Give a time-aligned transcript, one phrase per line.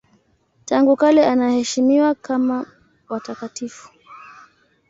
[0.65, 2.65] Tangu kale anaheshimiwa kama
[3.09, 3.89] watakatifu.